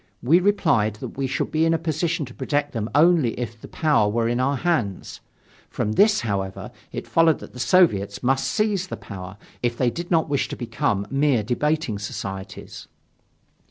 [0.23, 3.67] We replied that we should be in a position to protect them only if the
[3.67, 5.19] power were in our hands.
[5.69, 10.09] From this, however, it followed that the Soviets must seize the power if they did
[10.09, 12.87] not wish to become mere debating societies.